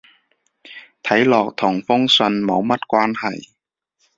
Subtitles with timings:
[1.03, 3.51] 睇落同封信冇乜關係